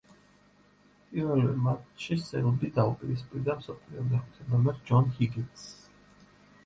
პირველივე 1.09 1.51
მატჩში 1.65 2.17
სელბი 2.29 2.69
დაუპირისპირდა 2.79 3.59
მსოფლიო 3.63 4.07
მეხუთე 4.15 4.49
ნომერ 4.55 4.81
ჯონ 4.89 5.13
ჰიგინსს. 5.19 5.71